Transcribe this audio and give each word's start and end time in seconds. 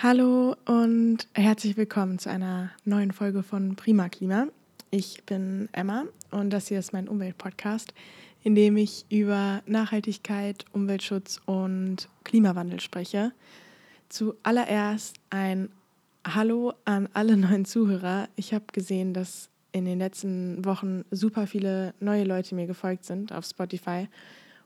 Hallo 0.00 0.54
und 0.64 1.26
herzlich 1.32 1.76
willkommen 1.76 2.20
zu 2.20 2.30
einer 2.30 2.70
neuen 2.84 3.10
Folge 3.10 3.42
von 3.42 3.74
Prima 3.74 4.08
Klima. 4.08 4.46
Ich 4.92 5.24
bin 5.24 5.68
Emma 5.72 6.04
und 6.30 6.50
das 6.50 6.68
hier 6.68 6.78
ist 6.78 6.92
mein 6.92 7.08
Umweltpodcast, 7.08 7.92
in 8.44 8.54
dem 8.54 8.76
ich 8.76 9.06
über 9.10 9.60
Nachhaltigkeit, 9.66 10.64
Umweltschutz 10.70 11.40
und 11.46 12.08
Klimawandel 12.22 12.78
spreche. 12.78 13.32
Zuallererst 14.08 15.16
ein 15.30 15.68
Hallo 16.24 16.74
an 16.84 17.08
alle 17.12 17.36
neuen 17.36 17.64
Zuhörer. 17.64 18.28
Ich 18.36 18.54
habe 18.54 18.66
gesehen, 18.72 19.14
dass 19.14 19.50
in 19.72 19.84
den 19.84 19.98
letzten 19.98 20.64
Wochen 20.64 21.06
super 21.10 21.48
viele 21.48 21.92
neue 21.98 22.22
Leute 22.22 22.54
mir 22.54 22.68
gefolgt 22.68 23.04
sind 23.04 23.32
auf 23.32 23.44
Spotify 23.44 24.06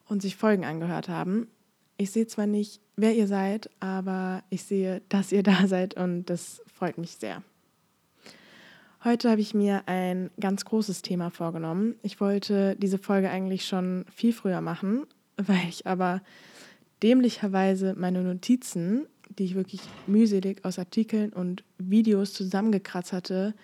und 0.06 0.20
sich 0.20 0.36
Folgen 0.36 0.66
angehört 0.66 1.08
haben. 1.08 1.46
Ich 1.96 2.10
sehe 2.10 2.26
zwar 2.26 2.46
nicht, 2.46 2.81
wer 2.96 3.14
ihr 3.14 3.26
seid, 3.26 3.70
aber 3.80 4.42
ich 4.50 4.64
sehe, 4.64 5.02
dass 5.08 5.32
ihr 5.32 5.42
da 5.42 5.66
seid 5.66 5.94
und 5.94 6.26
das 6.26 6.62
freut 6.72 6.98
mich 6.98 7.12
sehr. 7.12 7.42
Heute 9.04 9.30
habe 9.30 9.40
ich 9.40 9.52
mir 9.52 9.82
ein 9.86 10.30
ganz 10.38 10.64
großes 10.64 11.02
Thema 11.02 11.30
vorgenommen. 11.30 11.96
Ich 12.02 12.20
wollte 12.20 12.76
diese 12.76 12.98
Folge 12.98 13.30
eigentlich 13.30 13.66
schon 13.66 14.04
viel 14.14 14.32
früher 14.32 14.60
machen, 14.60 15.06
weil 15.36 15.68
ich 15.68 15.86
aber 15.86 16.22
dämlicherweise 17.02 17.94
meine 17.98 18.22
Notizen, 18.22 19.06
die 19.38 19.44
ich 19.44 19.54
wirklich 19.54 19.80
mühselig 20.06 20.64
aus 20.64 20.78
Artikeln 20.78 21.32
und 21.32 21.64
Videos 21.78 22.32
zusammengekratzt 22.32 23.12
hatte, 23.12 23.54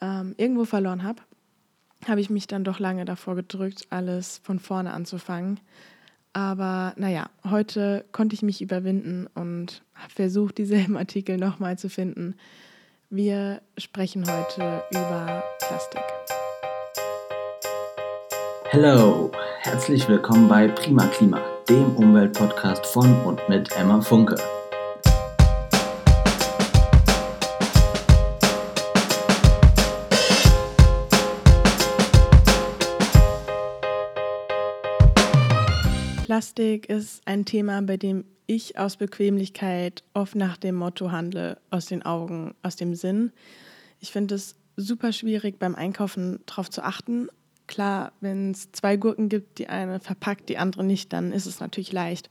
ähm, 0.00 0.34
irgendwo 0.36 0.64
verloren 0.64 1.02
habe, 1.02 1.22
habe 2.06 2.20
ich 2.20 2.30
mich 2.30 2.46
dann 2.46 2.62
doch 2.62 2.78
lange 2.78 3.04
davor 3.04 3.34
gedrückt, 3.34 3.86
alles 3.90 4.38
von 4.44 4.58
vorne 4.58 4.92
anzufangen. 4.92 5.58
Aber 6.36 6.92
naja, 6.96 7.30
heute 7.48 8.04
konnte 8.12 8.34
ich 8.34 8.42
mich 8.42 8.60
überwinden 8.60 9.26
und 9.34 9.80
habe 9.94 10.12
versucht, 10.14 10.58
dieselben 10.58 10.94
Artikel 10.98 11.38
nochmal 11.38 11.78
zu 11.78 11.88
finden. 11.88 12.34
Wir 13.08 13.62
sprechen 13.78 14.22
heute 14.30 14.82
über 14.90 15.42
Plastik. 15.66 16.02
Hallo, 18.70 19.32
herzlich 19.60 20.06
willkommen 20.10 20.46
bei 20.46 20.68
Prima 20.68 21.06
Klima, 21.06 21.40
dem 21.70 21.96
Umweltpodcast 21.96 22.84
von 22.84 23.18
und 23.22 23.48
mit 23.48 23.74
Emma 23.74 24.02
Funke. 24.02 24.36
Plastik 36.36 36.90
ist 36.90 37.22
ein 37.24 37.46
Thema, 37.46 37.80
bei 37.80 37.96
dem 37.96 38.26
ich 38.46 38.78
aus 38.78 38.98
Bequemlichkeit 38.98 40.04
oft 40.12 40.34
nach 40.34 40.58
dem 40.58 40.74
Motto 40.74 41.10
handle, 41.10 41.56
aus 41.70 41.86
den 41.86 42.02
Augen, 42.02 42.54
aus 42.62 42.76
dem 42.76 42.94
Sinn. 42.94 43.32
Ich 44.00 44.12
finde 44.12 44.34
es 44.34 44.54
super 44.76 45.12
schwierig 45.12 45.58
beim 45.58 45.74
Einkaufen 45.74 46.40
darauf 46.44 46.68
zu 46.68 46.84
achten. 46.84 47.28
Klar, 47.66 48.12
wenn 48.20 48.50
es 48.50 48.70
zwei 48.72 48.98
Gurken 48.98 49.30
gibt, 49.30 49.58
die 49.58 49.68
eine 49.68 49.98
verpackt, 49.98 50.50
die 50.50 50.58
andere 50.58 50.84
nicht, 50.84 51.10
dann 51.14 51.32
ist 51.32 51.46
es 51.46 51.58
natürlich 51.60 51.92
leicht. 51.92 52.28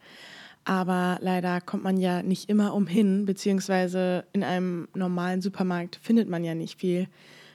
Aber 0.65 1.17
leider 1.19 1.59
kommt 1.59 1.83
man 1.83 1.97
ja 1.97 2.21
nicht 2.21 2.47
immer 2.47 2.75
umhin, 2.75 3.25
beziehungsweise 3.25 4.25
in 4.33 4.43
einem 4.43 4.87
normalen 4.93 5.41
Supermarkt 5.41 5.95
findet 5.95 6.29
man 6.29 6.43
ja 6.43 6.53
nicht 6.53 6.79
viel, 6.79 7.07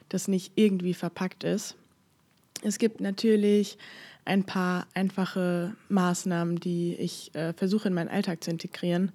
das 0.09 0.27
nicht 0.27 0.51
irgendwie 0.55 0.95
verpackt 0.95 1.45
ist. 1.45 1.77
Es 2.61 2.77
gibt 2.77 2.99
natürlich 2.99 3.77
ein 4.25 4.43
paar 4.43 4.87
einfache 4.93 5.75
Maßnahmen, 5.89 6.59
die 6.59 6.95
ich 6.95 7.33
äh, 7.35 7.53
versuche 7.53 7.87
in 7.87 7.93
meinen 7.93 8.09
Alltag 8.09 8.43
zu 8.43 8.51
integrieren. 8.51 9.11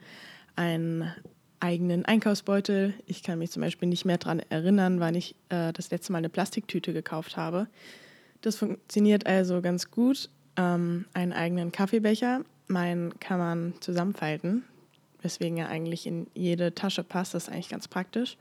Einen 0.56 1.12
eigenen 1.60 2.04
Einkaufsbeutel. 2.04 2.94
Ich 3.06 3.22
kann 3.22 3.38
mich 3.38 3.50
zum 3.50 3.62
Beispiel 3.62 3.88
nicht 3.88 4.04
mehr 4.04 4.18
daran 4.18 4.40
erinnern, 4.50 5.00
wann 5.00 5.14
ich 5.14 5.34
äh, 5.48 5.72
das 5.72 5.90
letzte 5.90 6.12
Mal 6.12 6.18
eine 6.18 6.28
Plastiktüte 6.28 6.92
gekauft 6.92 7.36
habe. 7.36 7.68
Das 8.42 8.56
funktioniert 8.56 9.26
also 9.26 9.62
ganz 9.62 9.90
gut. 9.90 10.28
Ähm, 10.56 11.06
einen 11.14 11.32
eigenen 11.32 11.72
Kaffeebecher. 11.72 12.42
Meinen 12.68 13.18
kann 13.20 13.38
man 13.38 13.74
zusammenfalten, 13.80 14.64
weswegen 15.22 15.58
er 15.58 15.68
eigentlich 15.68 16.06
in 16.06 16.26
jede 16.34 16.74
Tasche 16.74 17.04
passt. 17.04 17.34
Das 17.34 17.44
ist 17.44 17.48
eigentlich 17.48 17.68
ganz 17.68 17.86
praktisch. 17.88 18.36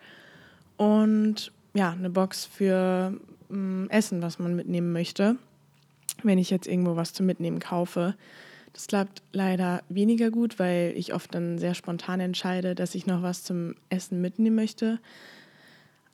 Und 0.78 1.52
ja, 1.74 1.92
eine 1.92 2.10
Box 2.10 2.46
für 2.46 3.14
ähm, 3.52 3.88
Essen, 3.90 4.22
was 4.22 4.40
man 4.40 4.56
mitnehmen 4.56 4.92
möchte 4.92 5.38
wenn 6.26 6.40
ich 6.40 6.50
jetzt 6.50 6.68
irgendwo 6.68 6.96
was 6.96 7.14
zum 7.14 7.26
Mitnehmen 7.26 7.60
kaufe. 7.60 8.16
Das 8.74 8.88
klappt 8.88 9.22
leider 9.32 9.84
weniger 9.88 10.32
gut, 10.32 10.60
weil 10.60 10.94
ich 10.98 11.14
oft 11.14 11.34
dann 11.34 11.58
sehr 11.58 11.76
spontan 11.76 12.20
entscheide, 12.20 12.76
dass 12.76 12.96
ich 12.96 13.06
noch 13.06 13.22
was 13.22 13.44
zum 13.44 13.76
Essen 13.90 14.20
mitnehmen 14.20 14.56
möchte. 14.56 15.00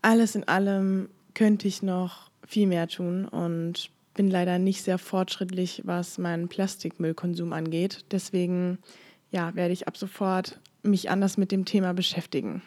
Alles 0.04 0.36
in 0.36 0.48
allem 0.48 1.10
könnte 1.34 1.68
ich 1.68 1.82
noch 1.82 2.30
viel 2.46 2.68
mehr 2.68 2.88
tun 2.88 3.28
und 3.28 3.90
bin 4.14 4.30
leider 4.30 4.60
nicht 4.60 4.84
sehr 4.84 4.98
fortschrittlich, 4.98 5.82
was 5.86 6.18
meinen 6.18 6.50
Plastikmüllkonsum 6.50 7.54
angeht. 7.54 8.06
Deswegen 8.12 8.78
ja, 9.32 9.56
werde 9.56 9.74
ich 9.74 9.88
ab 9.88 9.98
sofort 9.98 10.60
mich 10.84 11.10
anders 11.10 11.38
mit 11.38 11.52
dem 11.52 11.66
Thema 11.66 11.94
beschäftigen. 11.94 12.62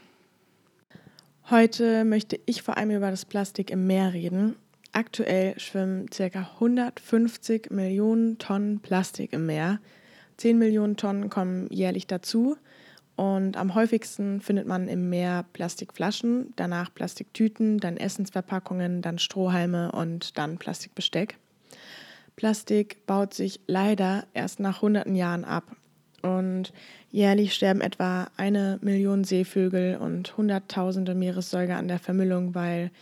Heute 1.50 2.04
möchte 2.04 2.40
ich 2.46 2.62
vor 2.62 2.78
allem 2.78 2.90
über 2.90 3.10
das 3.10 3.26
Plastik 3.26 3.70
im 3.70 3.86
Meer 3.86 4.14
reden 4.14 4.56
Aktuell 4.94 5.58
schwimmen 5.58 6.06
ca. 6.08 6.52
150 6.54 7.72
Millionen 7.72 8.38
Tonnen 8.38 8.78
Plastik 8.78 9.32
im 9.32 9.44
Meer. 9.46 9.80
10 10.36 10.56
Millionen 10.56 10.96
Tonnen 10.96 11.30
kommen 11.30 11.66
jährlich 11.72 12.06
dazu. 12.06 12.56
Und 13.16 13.56
am 13.56 13.74
häufigsten 13.74 14.40
findet 14.40 14.68
man 14.68 14.86
im 14.86 15.10
Meer 15.10 15.46
Plastikflaschen, 15.52 16.52
danach 16.54 16.94
Plastiktüten, 16.94 17.78
dann 17.78 17.96
Essensverpackungen, 17.96 19.02
dann 19.02 19.18
Strohhalme 19.18 19.90
und 19.90 20.38
dann 20.38 20.58
Plastikbesteck. 20.58 21.38
Plastik 22.36 23.04
baut 23.04 23.34
sich 23.34 23.58
leider 23.66 24.28
erst 24.32 24.60
nach 24.60 24.80
hunderten 24.80 25.16
Jahren 25.16 25.44
ab. 25.44 25.64
Und 26.22 26.72
jährlich 27.10 27.52
sterben 27.52 27.80
etwa 27.80 28.28
eine 28.36 28.78
Million 28.80 29.24
Seevögel 29.24 29.96
und 29.96 30.36
Hunderttausende 30.36 31.16
Meeressäuger 31.16 31.78
an 31.78 31.88
der 31.88 31.98
Vermüllung, 31.98 32.54
weil 32.54 32.92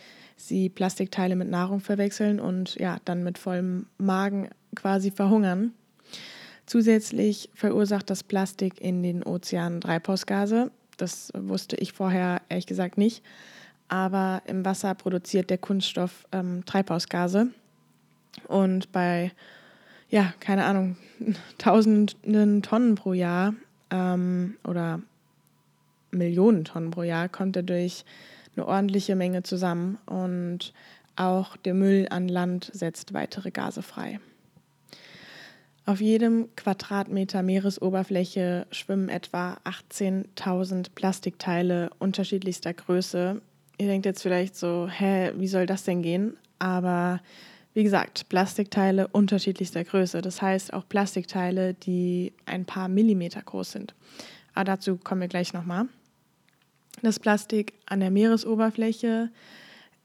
sie 0.47 0.69
Plastikteile 0.69 1.35
mit 1.35 1.49
Nahrung 1.49 1.79
verwechseln 1.79 2.39
und 2.39 2.75
ja, 2.75 2.97
dann 3.05 3.23
mit 3.23 3.37
vollem 3.37 3.87
Magen 3.97 4.49
quasi 4.75 5.11
verhungern. 5.11 5.73
Zusätzlich 6.65 7.49
verursacht 7.53 8.09
das 8.09 8.23
Plastik 8.23 8.79
in 8.79 9.03
den 9.03 9.23
Ozeanen 9.23 9.81
Treibhausgase. 9.81 10.71
Das 10.97 11.31
wusste 11.35 11.75
ich 11.77 11.93
vorher 11.93 12.41
ehrlich 12.49 12.67
gesagt 12.67 12.97
nicht. 12.97 13.23
Aber 13.89 14.41
im 14.45 14.63
Wasser 14.63 14.95
produziert 14.95 15.49
der 15.49 15.57
Kunststoff 15.57 16.25
ähm, 16.31 16.63
Treibhausgase. 16.65 17.49
Und 18.47 18.91
bei, 18.91 19.31
ja, 20.09 20.33
keine 20.39 20.65
Ahnung, 20.65 20.97
tausenden 21.57 22.61
Tonnen 22.61 22.95
pro 22.95 23.13
Jahr 23.13 23.53
ähm, 23.89 24.55
oder 24.63 25.01
Millionen 26.11 26.63
Tonnen 26.63 26.91
pro 26.91 27.03
Jahr 27.03 27.27
kommt 27.27 27.55
er 27.55 27.63
durch 27.63 28.05
eine 28.55 28.67
ordentliche 28.67 29.15
Menge 29.15 29.43
zusammen 29.43 29.97
und 30.05 30.73
auch 31.15 31.57
der 31.57 31.73
Müll 31.73 32.07
an 32.09 32.27
Land 32.27 32.71
setzt 32.73 33.13
weitere 33.13 33.51
Gase 33.51 33.81
frei. 33.81 34.19
Auf 35.85 35.99
jedem 35.99 36.47
Quadratmeter 36.55 37.43
Meeresoberfläche 37.43 38.67
schwimmen 38.71 39.09
etwa 39.09 39.57
18.000 39.65 40.87
Plastikteile 40.95 41.89
unterschiedlichster 41.99 42.73
Größe. 42.73 43.41
Ihr 43.77 43.87
denkt 43.87 44.05
jetzt 44.05 44.21
vielleicht 44.21 44.55
so, 44.55 44.87
hä, 44.87 45.33
wie 45.35 45.47
soll 45.47 45.65
das 45.65 45.83
denn 45.83 46.01
gehen? 46.01 46.37
Aber 46.57 47.19
wie 47.73 47.83
gesagt, 47.83 48.29
Plastikteile 48.29 49.09
unterschiedlichster 49.09 49.83
Größe. 49.83 50.21
Das 50.21 50.41
heißt 50.41 50.73
auch 50.73 50.87
Plastikteile, 50.87 51.73
die 51.73 52.31
ein 52.45 52.63
paar 52.65 52.87
Millimeter 52.87 53.41
groß 53.41 53.73
sind. 53.73 53.93
Aber 54.53 54.65
dazu 54.65 54.95
kommen 54.97 55.21
wir 55.21 55.27
gleich 55.27 55.53
nochmal. 55.53 55.87
Das 57.01 57.19
Plastik 57.19 57.73
an 57.85 57.99
der 57.99 58.11
Meeresoberfläche 58.11 59.29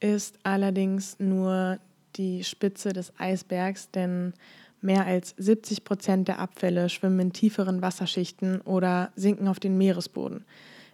ist 0.00 0.38
allerdings 0.42 1.18
nur 1.18 1.78
die 2.16 2.44
Spitze 2.44 2.92
des 2.92 3.12
Eisbergs, 3.18 3.90
denn 3.90 4.32
mehr 4.80 5.06
als 5.06 5.34
70 5.38 5.84
Prozent 5.84 6.28
der 6.28 6.38
Abfälle 6.38 6.88
schwimmen 6.88 7.20
in 7.20 7.32
tieferen 7.32 7.82
Wasserschichten 7.82 8.60
oder 8.62 9.12
sinken 9.16 9.48
auf 9.48 9.60
den 9.60 9.76
Meeresboden. 9.76 10.44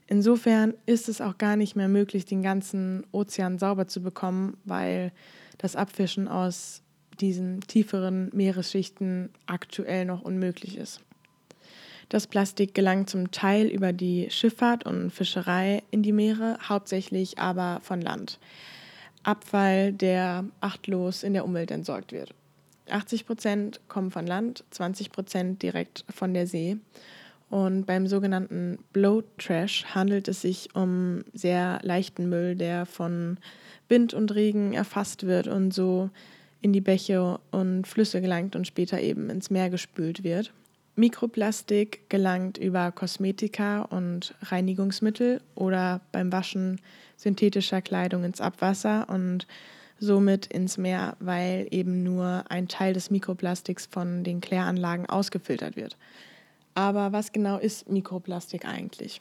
Insofern 0.06 0.74
ist 0.86 1.08
es 1.08 1.20
auch 1.20 1.38
gar 1.38 1.56
nicht 1.56 1.76
mehr 1.76 1.88
möglich, 1.88 2.26
den 2.26 2.42
ganzen 2.42 3.06
Ozean 3.12 3.58
sauber 3.58 3.88
zu 3.88 4.02
bekommen, 4.02 4.56
weil 4.64 5.12
das 5.58 5.76
Abfischen 5.76 6.28
aus 6.28 6.82
diesen 7.20 7.60
tieferen 7.60 8.30
Meeresschichten 8.34 9.30
aktuell 9.46 10.04
noch 10.04 10.22
unmöglich 10.22 10.76
ist. 10.76 11.00
Das 12.14 12.28
Plastik 12.28 12.74
gelangt 12.74 13.10
zum 13.10 13.32
Teil 13.32 13.66
über 13.66 13.92
die 13.92 14.30
Schifffahrt 14.30 14.86
und 14.86 15.10
Fischerei 15.10 15.82
in 15.90 16.04
die 16.04 16.12
Meere, 16.12 16.56
hauptsächlich 16.62 17.40
aber 17.40 17.80
von 17.82 18.00
Land. 18.00 18.38
Abfall, 19.24 19.92
der 19.92 20.44
achtlos 20.60 21.24
in 21.24 21.32
der 21.32 21.44
Umwelt 21.44 21.72
entsorgt 21.72 22.12
wird. 22.12 22.32
80 22.88 23.26
Prozent 23.26 23.80
kommen 23.88 24.12
von 24.12 24.28
Land, 24.28 24.62
20 24.70 25.10
Prozent 25.10 25.60
direkt 25.64 26.04
von 26.08 26.34
der 26.34 26.46
See. 26.46 26.76
Und 27.50 27.84
beim 27.84 28.06
sogenannten 28.06 28.78
Blow 28.92 29.24
Trash 29.38 29.84
handelt 29.86 30.28
es 30.28 30.40
sich 30.40 30.68
um 30.76 31.24
sehr 31.32 31.80
leichten 31.82 32.28
Müll, 32.28 32.54
der 32.54 32.86
von 32.86 33.38
Wind 33.88 34.14
und 34.14 34.32
Regen 34.36 34.72
erfasst 34.72 35.26
wird 35.26 35.48
und 35.48 35.74
so 35.74 36.10
in 36.60 36.72
die 36.72 36.80
Bäche 36.80 37.40
und 37.50 37.88
Flüsse 37.88 38.20
gelangt 38.20 38.54
und 38.54 38.68
später 38.68 39.00
eben 39.00 39.30
ins 39.30 39.50
Meer 39.50 39.68
gespült 39.68 40.22
wird. 40.22 40.52
Mikroplastik 40.96 42.08
gelangt 42.08 42.56
über 42.56 42.92
Kosmetika 42.92 43.82
und 43.82 44.34
Reinigungsmittel 44.42 45.40
oder 45.56 46.00
beim 46.12 46.30
Waschen 46.30 46.80
synthetischer 47.16 47.82
Kleidung 47.82 48.22
ins 48.22 48.40
Abwasser 48.40 49.08
und 49.08 49.46
somit 49.98 50.46
ins 50.46 50.78
Meer, 50.78 51.16
weil 51.18 51.66
eben 51.70 52.02
nur 52.04 52.44
ein 52.48 52.68
Teil 52.68 52.92
des 52.92 53.10
Mikroplastiks 53.10 53.86
von 53.86 54.22
den 54.22 54.40
Kläranlagen 54.40 55.06
ausgefiltert 55.06 55.76
wird. 55.76 55.96
Aber 56.74 57.12
was 57.12 57.32
genau 57.32 57.58
ist 57.58 57.88
Mikroplastik 57.88 58.64
eigentlich? 58.64 59.20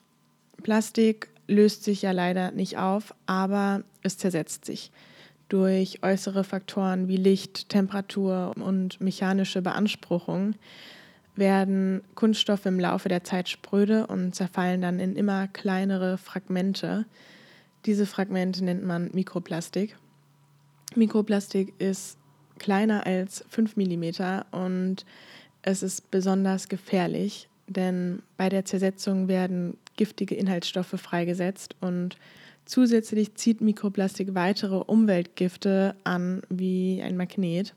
Plastik 0.61 1.29
löst 1.47 1.83
sich 1.83 2.01
ja 2.01 2.11
leider 2.11 2.51
nicht 2.51 2.77
auf, 2.77 3.15
aber 3.25 3.83
es 4.01 4.17
zersetzt 4.17 4.65
sich 4.65 4.91
durch 5.49 5.99
äußere 6.01 6.43
Faktoren 6.43 7.07
wie 7.07 7.17
Licht, 7.17 7.69
Temperatur 7.69 8.53
und 8.57 9.01
mechanische 9.01 9.61
Beanspruchung 9.61 10.55
werden 11.35 12.01
Kunststoffe 12.15 12.65
im 12.65 12.79
Laufe 12.79 13.09
der 13.09 13.23
Zeit 13.23 13.49
spröde 13.49 14.07
und 14.07 14.35
zerfallen 14.35 14.81
dann 14.81 14.99
in 14.99 15.15
immer 15.15 15.47
kleinere 15.47 16.17
Fragmente. 16.17 17.05
Diese 17.85 18.05
Fragmente 18.05 18.63
nennt 18.63 18.83
man 18.83 19.09
Mikroplastik. 19.13 19.97
Mikroplastik 20.95 21.73
ist 21.79 22.17
kleiner 22.59 23.05
als 23.05 23.43
5 23.49 23.75
mm 23.77 24.03
und 24.51 25.05
es 25.63 25.81
ist 25.81 26.11
besonders 26.11 26.69
gefährlich, 26.69 27.49
denn 27.67 28.21
bei 28.37 28.49
der 28.49 28.65
Zersetzung 28.65 29.27
werden 29.27 29.77
giftige 29.95 30.35
Inhaltsstoffe 30.35 30.99
freigesetzt 30.99 31.75
und 31.81 32.17
Zusätzlich 32.65 33.35
zieht 33.35 33.61
Mikroplastik 33.61 34.35
weitere 34.35 34.75
Umweltgifte 34.75 35.95
an 36.03 36.41
wie 36.49 37.01
ein 37.03 37.17
Magnet. 37.17 37.75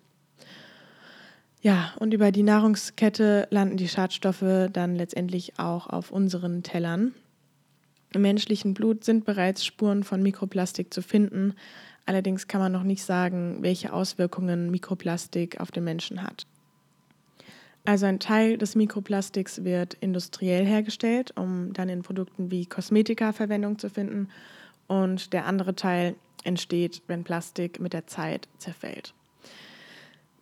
Ja, 1.63 1.95
und 1.99 2.15
über 2.15 2.33
die 2.33 2.43
Nahrungskette 2.43 3.49
landen 3.51 3.77
die 3.77 3.89
Schadstoffe 3.89 4.69
dann 4.73 4.95
letztendlich 4.95 5.59
auch 5.59 5.89
auf 5.89 6.11
unseren 6.11 6.63
Tellern. 6.63 7.15
Im 8.13 8.23
menschlichen 8.23 8.75
Blut 8.75 9.05
sind 9.05 9.25
bereits 9.25 9.65
Spuren 9.65 10.05
von 10.05 10.23
Mikroplastik 10.23 10.93
zu 10.93 11.03
finden. 11.03 11.55
Allerdings 12.05 12.47
kann 12.47 12.61
man 12.61 12.73
noch 12.73 12.85
nicht 12.85 13.03
sagen, 13.03 13.59
welche 13.63 13.93
Auswirkungen 13.93 14.71
Mikroplastik 14.71 15.61
auf 15.61 15.71
den 15.71 15.85
Menschen 15.85 16.23
hat. 16.23 16.47
Also 17.85 18.07
ein 18.07 18.19
Teil 18.19 18.59
des 18.59 18.75
Mikroplastiks 18.75 19.65
wird 19.65 19.95
industriell 19.95 20.67
hergestellt, 20.67 21.33
um 21.37 21.73
dann 21.73 21.89
in 21.89 22.03
Produkten 22.03 22.51
wie 22.51 22.67
Kosmetika 22.67 23.33
Verwendung 23.33 23.79
zu 23.79 23.91
finden 23.91 24.29
und 24.89 25.33
der 25.33 25.47
andere 25.47 25.75
Teil 25.77 26.17
entsteht, 26.43 27.03
wenn 27.07 27.25
Plastik 27.25 27.81
mit 27.81 27.93
der 27.93 28.07
Zeit 28.07 28.49
zerfällt. 28.59 29.15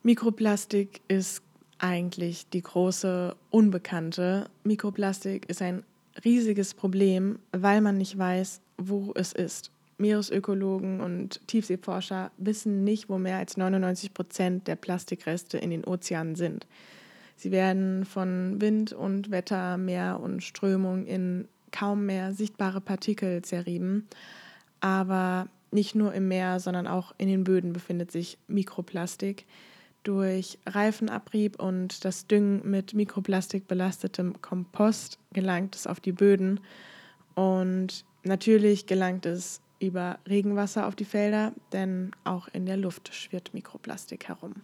Mikroplastik 0.06 1.00
ist 1.08 1.42
eigentlich 1.78 2.46
die 2.50 2.60
große 2.60 3.34
Unbekannte. 3.48 4.50
Mikroplastik 4.62 5.48
ist 5.48 5.62
ein 5.62 5.82
riesiges 6.26 6.74
Problem, 6.74 7.38
weil 7.52 7.80
man 7.80 7.96
nicht 7.96 8.18
weiß, 8.18 8.60
wo 8.76 9.12
es 9.14 9.32
ist. 9.32 9.70
Meeresökologen 9.96 11.00
und 11.00 11.40
Tiefseeforscher 11.48 12.32
wissen 12.36 12.84
nicht, 12.84 13.08
wo 13.08 13.16
mehr 13.16 13.38
als 13.38 13.56
99 13.56 14.12
Prozent 14.12 14.68
der 14.68 14.76
Plastikreste 14.76 15.56
in 15.56 15.70
den 15.70 15.86
Ozeanen 15.86 16.34
sind. 16.34 16.66
Sie 17.36 17.50
werden 17.50 18.04
von 18.04 18.60
Wind 18.60 18.92
und 18.92 19.30
Wetter, 19.30 19.78
Meer 19.78 20.20
und 20.22 20.42
Strömung 20.42 21.06
in 21.06 21.48
kaum 21.72 22.04
mehr 22.04 22.34
sichtbare 22.34 22.82
Partikel 22.82 23.40
zerrieben. 23.40 24.06
Aber 24.80 25.48
nicht 25.70 25.94
nur 25.94 26.12
im 26.12 26.28
Meer, 26.28 26.60
sondern 26.60 26.86
auch 26.86 27.14
in 27.16 27.28
den 27.28 27.42
Böden 27.42 27.72
befindet 27.72 28.12
sich 28.12 28.36
Mikroplastik. 28.48 29.46
Durch 30.04 30.58
Reifenabrieb 30.66 31.60
und 31.60 32.04
das 32.04 32.26
Düngen 32.26 32.70
mit 32.70 32.94
Mikroplastik 32.94 33.66
belastetem 33.66 34.40
Kompost 34.42 35.18
gelangt 35.32 35.74
es 35.74 35.86
auf 35.86 35.98
die 35.98 36.12
Böden. 36.12 36.60
Und 37.34 38.04
natürlich 38.22 38.86
gelangt 38.86 39.24
es 39.26 39.60
über 39.80 40.18
Regenwasser 40.28 40.86
auf 40.86 40.94
die 40.94 41.06
Felder, 41.06 41.52
denn 41.72 42.12
auch 42.22 42.48
in 42.48 42.66
der 42.66 42.76
Luft 42.76 43.14
schwirrt 43.14 43.54
Mikroplastik 43.54 44.28
herum. 44.28 44.54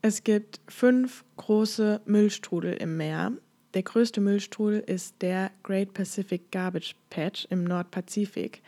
Es 0.00 0.24
gibt 0.24 0.60
fünf 0.68 1.24
große 1.36 2.00
Müllstrudel 2.06 2.74
im 2.74 2.96
Meer. 2.96 3.32
Der 3.74 3.82
größte 3.82 4.20
Müllstrudel 4.22 4.80
ist 4.80 5.16
der 5.20 5.50
Great 5.62 5.92
Pacific 5.92 6.50
Garbage 6.50 6.94
Patch 7.10 7.46
im 7.50 7.64
Nordpazifik. 7.64 8.62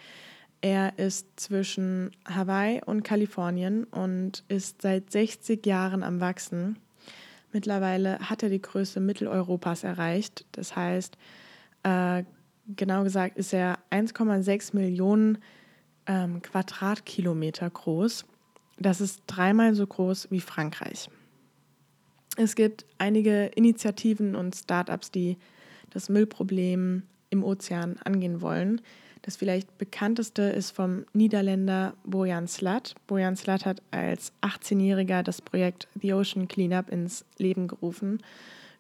Er 0.61 0.99
ist 0.99 1.39
zwischen 1.39 2.11
Hawaii 2.29 2.81
und 2.85 3.05
Kalifornien 3.05 3.85
und 3.85 4.45
ist 4.49 4.83
seit 4.83 5.11
60 5.11 5.65
Jahren 5.65 6.03
am 6.03 6.21
Wachsen. 6.21 6.79
Mittlerweile 7.53 8.19
hat 8.19 8.43
er 8.43 8.49
die 8.49 8.61
Größe 8.61 9.01
Mitteleuropas 9.01 9.85
erreicht. 9.85 10.45
Das 10.53 10.75
heißt, 10.75 11.17
äh, 11.85 12.25
genau 12.77 13.05
gesagt 13.05 13.39
ist 13.39 13.53
er 13.53 13.79
1,6 13.91 14.75
Millionen 14.75 15.39
ähm, 16.07 16.43
Quadratkilometer 16.43 17.71
groß. 17.71 18.27
Das 18.79 19.01
ist 19.01 19.23
dreimal 19.27 19.75
so 19.75 19.87
groß 19.87 20.31
wie 20.31 20.41
Frankreich. 20.41 21.09
Es 22.37 22.55
gibt 22.55 22.87
einige 22.99 23.47
Initiativen 23.47 24.35
und 24.37 24.55
Startups, 24.55 25.11
die 25.11 25.39
das 25.91 26.09
Müllproblem 26.09 27.03
im 27.31 27.45
Ozean 27.45 27.97
angehen 28.05 28.41
wollen. 28.41 28.81
Das 29.23 29.37
vielleicht 29.37 29.79
bekannteste 29.79 30.43
ist 30.43 30.71
vom 30.71 31.05
Niederländer 31.13 31.95
Bojan 32.05 32.49
Slat. 32.49 32.95
Bojan 33.07 33.37
Slat 33.37 33.67
hat 33.67 33.83
als 33.91 34.33
18-Jähriger 34.43 35.23
das 35.23 35.43
Projekt 35.43 35.89
The 36.01 36.15
Ocean 36.15 36.49
Cleanup 36.49 36.91
ins 36.91 37.25
Leben 37.37 37.69
gerufen. 37.69 38.23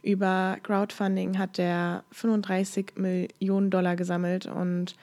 Über 0.02 0.58
Crowdfunding 0.62 1.38
hat 1.38 1.58
er 1.58 2.04
35 2.12 2.92
Millionen 2.96 3.70
Dollar 3.70 3.96
gesammelt 3.96 4.46
und 4.46 4.94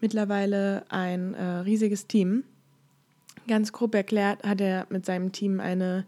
mittlerweile 0.00 0.84
ein 0.88 1.34
äh, 1.34 1.44
riesiges 1.60 2.06
Team. 2.06 2.44
Ganz 3.46 3.72
grob 3.72 3.94
erklärt 3.94 4.42
hat 4.42 4.60
er 4.60 4.86
mit 4.90 5.04
seinem 5.04 5.32
Team 5.32 5.60
eine 5.60 6.06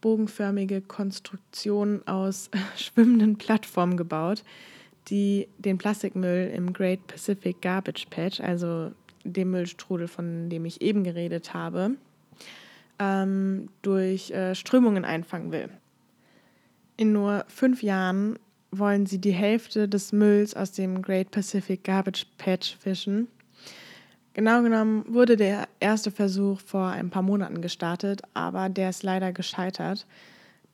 bogenförmige 0.00 0.80
Konstruktion 0.80 2.02
aus 2.06 2.50
schwimmenden 2.76 3.36
Plattformen 3.36 3.96
gebaut, 3.96 4.44
die 5.08 5.48
den 5.58 5.78
Plastikmüll 5.78 6.50
im 6.54 6.72
Great 6.72 7.06
Pacific 7.06 7.60
Garbage 7.60 8.06
Patch, 8.10 8.40
also 8.40 8.92
dem 9.24 9.50
Müllstrudel, 9.50 10.08
von 10.08 10.48
dem 10.48 10.64
ich 10.64 10.80
eben 10.80 11.04
geredet 11.04 11.54
habe, 11.54 11.92
ähm, 12.98 13.68
durch 13.82 14.30
äh, 14.30 14.54
Strömungen 14.54 15.04
einfangen 15.04 15.52
will. 15.52 15.68
In 16.96 17.12
nur 17.12 17.44
fünf 17.48 17.82
Jahren 17.82 18.38
wollen 18.70 19.06
sie 19.06 19.18
die 19.18 19.32
Hälfte 19.32 19.88
des 19.88 20.12
Mülls 20.12 20.54
aus 20.54 20.72
dem 20.72 21.02
Great 21.02 21.30
Pacific 21.30 21.84
Garbage 21.84 22.26
Patch 22.38 22.76
fischen 22.76 23.28
Genau 24.34 24.62
genommen 24.62 25.04
wurde 25.08 25.36
der 25.36 25.68
erste 25.78 26.10
Versuch 26.10 26.60
vor 26.60 26.86
ein 26.86 27.10
paar 27.10 27.22
Monaten 27.22 27.60
gestartet, 27.60 28.22
aber 28.32 28.70
der 28.70 28.88
ist 28.88 29.02
leider 29.02 29.30
gescheitert. 29.30 30.06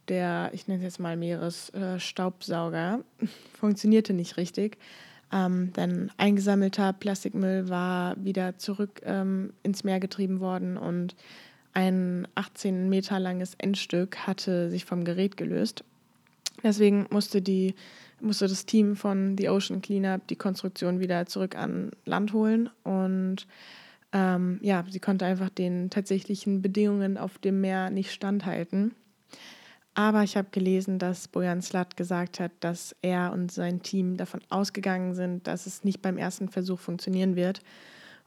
Der, 0.09 0.51
ich 0.53 0.69
nenne 0.69 0.79
es 0.79 0.85
jetzt 0.85 1.01
mal 1.01 1.17
Meeresstaubsauger, 1.17 3.01
funktionierte 3.59 4.13
nicht 4.13 4.37
richtig. 4.37 4.79
Ähm, 5.31 5.73
denn 5.75 6.11
eingesammelter 6.17 6.93
Plastikmüll 6.93 7.69
war 7.69 8.17
wieder 8.23 8.57
zurück 8.57 9.03
ähm, 9.05 9.53
ins 9.63 9.85
Meer 9.85 10.01
getrieben 10.01 10.41
worden 10.41 10.79
und 10.79 11.15
ein 11.75 12.27
18 12.35 12.89
Meter 12.89 13.21
langes 13.21 13.55
Endstück 13.59 14.27
hatte 14.27 14.71
sich 14.71 14.87
vom 14.87 15.05
Gerät 15.05 15.37
gelöst. 15.37 15.85
Deswegen 16.63 17.07
musste 17.11 17.43
die 17.43 17.75
musste 18.21 18.49
das 18.49 18.67
Team 18.67 18.97
von 18.97 19.37
The 19.39 19.49
Ocean 19.49 19.81
Cleanup 19.81 20.27
die 20.27 20.35
Konstruktion 20.35 20.99
wieder 20.99 21.27
zurück 21.27 21.57
an 21.57 21.93
Land 22.05 22.33
holen 22.33 22.69
und 22.83 23.47
ähm, 24.13 24.59
ja, 24.63 24.85
sie 24.91 24.99
konnte 24.99 25.27
einfach 25.27 25.51
den 25.51 25.91
tatsächlichen 25.91 26.63
Bedingungen 26.63 27.19
auf 27.19 27.39
dem 27.39 27.61
Meer 27.61 27.91
nicht 27.91 28.11
standhalten. 28.11 28.95
Aber 29.99 30.23
ich 30.23 30.37
habe 30.37 30.47
gelesen, 30.53 31.01
dass 31.01 31.27
Bojan 31.27 31.61
Slat 31.61 31.97
gesagt 31.97 32.39
hat, 32.39 32.53
dass 32.61 32.95
er 33.03 33.33
und 33.33 33.51
sein 33.51 33.83
Team 33.83 34.17
davon 34.17 34.41
ausgegangen 34.49 35.17
sind, 35.17 35.49
dass 35.49 35.67
es 35.67 35.83
nicht 35.83 36.03
beim 36.03 36.19
ersten 36.19 36.49
Versuch 36.49 36.79
funktionieren 36.79 37.35
wird. 37.35 37.63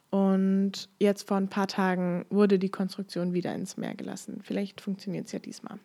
Und 0.09 0.89
jetzt 0.99 1.29
vor 1.29 1.37
ein 1.37 1.47
paar 1.47 1.69
Tagen 1.69 2.25
wurde 2.29 2.59
die 2.59 2.67
Konstruktion 2.67 3.31
wieder 3.31 3.55
ins 3.55 3.77
Meer 3.77 3.95
gelassen. 3.95 4.41
Vielleicht 4.43 4.81
funktioniert 4.81 5.27
es 5.27 5.31
ja 5.31 5.39
diesmal. 5.39 5.79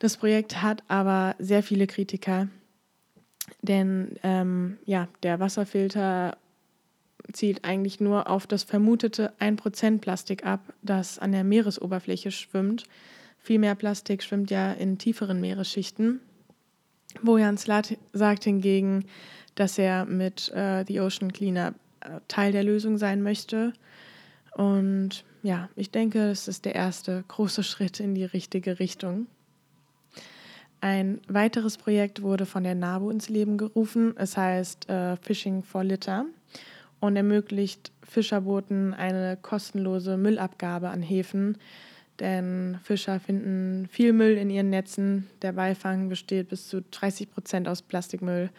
Das 0.00 0.16
Projekt 0.16 0.60
hat 0.60 0.82
aber 0.88 1.36
sehr 1.38 1.62
viele 1.62 1.86
Kritiker. 1.86 2.48
Denn 3.62 4.16
ähm, 4.24 4.78
ja, 4.86 5.06
der 5.22 5.38
Wasserfilter 5.38 6.36
zielt 7.32 7.64
eigentlich 7.64 8.00
nur 8.00 8.28
auf 8.28 8.48
das 8.48 8.64
vermutete 8.64 9.32
1% 9.38 10.00
Plastik 10.00 10.44
ab, 10.44 10.72
das 10.82 11.20
an 11.20 11.30
der 11.30 11.44
Meeresoberfläche 11.44 12.32
schwimmt. 12.32 12.82
Viel 13.38 13.58
mehr 13.58 13.74
Plastik 13.74 14.22
schwimmt 14.22 14.50
ja 14.50 14.72
in 14.72 14.98
tieferen 14.98 15.40
Meeresschichten. 15.40 16.20
Bojan 17.22 17.56
Slat 17.56 17.96
sagt 18.12 18.44
hingegen, 18.44 19.04
dass 19.54 19.78
er 19.78 20.04
mit 20.04 20.52
äh, 20.52 20.84
The 20.86 21.00
Ocean 21.00 21.32
Cleaner 21.32 21.74
äh, 22.00 22.20
Teil 22.28 22.52
der 22.52 22.64
Lösung 22.64 22.98
sein 22.98 23.22
möchte. 23.22 23.72
Und 24.54 25.24
ja, 25.42 25.68
ich 25.76 25.90
denke, 25.90 26.30
es 26.30 26.48
ist 26.48 26.64
der 26.64 26.74
erste 26.74 27.24
große 27.28 27.62
Schritt 27.62 28.00
in 28.00 28.14
die 28.14 28.24
richtige 28.24 28.78
Richtung. 28.78 29.26
Ein 30.80 31.20
weiteres 31.26 31.76
Projekt 31.76 32.22
wurde 32.22 32.46
von 32.46 32.62
der 32.62 32.74
NABU 32.74 33.10
ins 33.10 33.28
Leben 33.28 33.58
gerufen. 33.58 34.14
Es 34.16 34.36
heißt 34.36 34.88
äh, 34.88 35.16
Fishing 35.16 35.62
for 35.62 35.82
Litter 35.82 36.24
und 37.00 37.16
ermöglicht 37.16 37.90
Fischerbooten 38.02 38.94
eine 38.94 39.36
kostenlose 39.40 40.16
Müllabgabe 40.16 40.88
an 40.90 41.02
Häfen. 41.02 41.58
Denn 42.20 42.78
Fischer 42.82 43.20
finden 43.20 43.86
viel 43.88 44.12
Müll 44.12 44.36
in 44.36 44.50
ihren 44.50 44.70
Netzen. 44.70 45.28
Der 45.42 45.52
Beifang 45.52 46.08
besteht 46.08 46.48
bis 46.48 46.68
zu 46.68 46.82
30 46.82 47.30
Prozent 47.30 47.68
aus 47.68 47.82
Plastikmüll. 47.82 48.50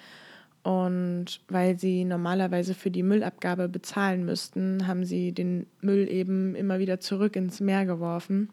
Und 0.64 1.42
weil 1.48 1.80
sie 1.80 2.06
normalerweise 2.06 2.74
für 2.74 2.92
die 2.92 3.04
Müllabgabe 3.04 3.70
bezahlen 3.70 4.26
müssten, 4.26 4.88
haben 4.88 5.06
sie 5.06 5.32
den 5.32 5.68
Müll 5.82 6.10
eben 6.10 6.56
immer 6.56 6.80
wieder 6.80 7.00
zurück 7.00 7.36
ins 7.36 7.60
Meer 7.60 7.86
geworfen. 7.86 8.50